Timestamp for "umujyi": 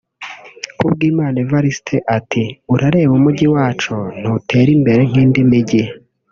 3.19-3.47